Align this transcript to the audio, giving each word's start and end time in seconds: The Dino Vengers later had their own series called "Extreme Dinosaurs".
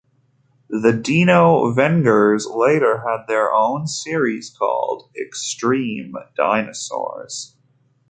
The 0.71 0.93
Dino 0.93 1.71
Vengers 1.75 2.47
later 2.47 3.03
had 3.07 3.27
their 3.27 3.53
own 3.53 3.85
series 3.85 4.49
called 4.49 5.11
"Extreme 5.15 6.15
Dinosaurs". 6.35 7.55